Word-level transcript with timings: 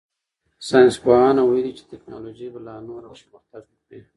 ساینس 0.69 0.95
پوهانو 1.03 1.41
ویلي 1.49 1.71
چې 1.77 1.83
تکنالوژي 1.93 2.47
به 2.53 2.59
لا 2.67 2.75
نوره 2.87 3.09
پرمختګ 3.19 3.63
وکړي. 3.71 3.99